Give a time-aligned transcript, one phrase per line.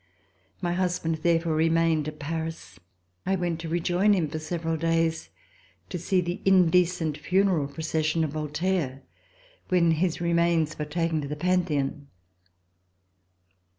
[0.63, 2.79] My husband therefore remained at Paris.
[3.23, 5.29] I went to rejoin him for several days
[5.89, 9.03] to see the indecent funeral procession of Voltaire
[9.69, 12.07] when his remains were taken to the Pantheon.